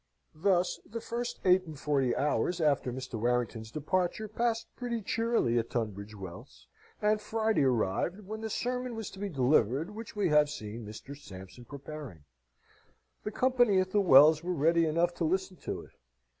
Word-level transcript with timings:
Thus 0.33 0.79
the 0.83 0.99
first 0.99 1.39
eight 1.45 1.67
and 1.67 1.77
forty 1.79 2.15
hours 2.15 2.59
after 2.59 2.91
Mr. 2.91 3.19
Warrington's 3.19 3.69
departure 3.69 4.27
passed 4.27 4.65
pretty 4.75 5.03
cheerily 5.03 5.59
at 5.59 5.69
Tunbridge 5.69 6.15
Wells, 6.15 6.67
and 7.03 7.21
Friday 7.21 7.63
arrived, 7.65 8.21
when 8.21 8.41
the 8.41 8.49
sermon 8.49 8.95
was 8.95 9.11
to 9.11 9.19
be 9.19 9.29
delivered 9.29 9.91
which 9.91 10.15
we 10.15 10.29
have 10.29 10.49
seen 10.49 10.87
Mr. 10.87 11.15
Sampson 11.15 11.65
preparing. 11.65 12.23
The 13.23 13.29
company 13.31 13.79
at 13.79 13.91
the 13.91 14.01
Wells 14.01 14.43
were 14.43 14.53
ready 14.55 14.87
enough 14.87 15.13
to 15.17 15.23
listen 15.23 15.57
to 15.57 15.81
it. 15.81 15.91